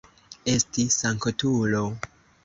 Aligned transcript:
Esti 0.53 0.85
sanktulo! 0.95 1.83